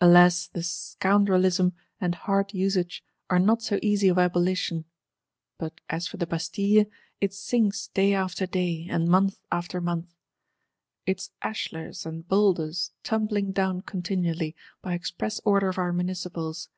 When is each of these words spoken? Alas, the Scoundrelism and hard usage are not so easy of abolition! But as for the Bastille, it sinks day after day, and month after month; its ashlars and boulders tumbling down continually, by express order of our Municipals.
Alas, 0.00 0.46
the 0.46 0.60
Scoundrelism 0.62 1.72
and 2.00 2.14
hard 2.14 2.54
usage 2.54 3.02
are 3.28 3.40
not 3.40 3.62
so 3.62 3.80
easy 3.82 4.06
of 4.06 4.16
abolition! 4.16 4.84
But 5.58 5.80
as 5.90 6.06
for 6.06 6.18
the 6.18 6.26
Bastille, 6.28 6.84
it 7.20 7.34
sinks 7.34 7.88
day 7.88 8.14
after 8.14 8.46
day, 8.46 8.86
and 8.88 9.08
month 9.08 9.40
after 9.50 9.80
month; 9.80 10.14
its 11.04 11.32
ashlars 11.42 12.06
and 12.06 12.28
boulders 12.28 12.92
tumbling 13.02 13.50
down 13.50 13.80
continually, 13.80 14.54
by 14.82 14.94
express 14.94 15.40
order 15.44 15.68
of 15.68 15.78
our 15.78 15.92
Municipals. 15.92 16.68